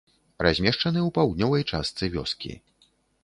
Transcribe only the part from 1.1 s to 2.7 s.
паўднёвай частцы вёскі.